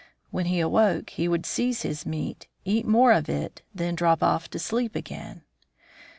[0.31, 4.49] When he awoke he would seize his meat, eat more of it, then drop off
[4.49, 5.43] to sleep again.